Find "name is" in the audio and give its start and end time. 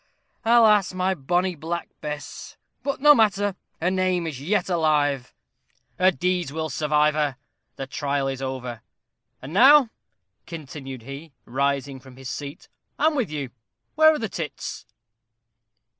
3.91-4.41